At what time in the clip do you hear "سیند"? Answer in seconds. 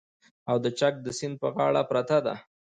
1.17-1.35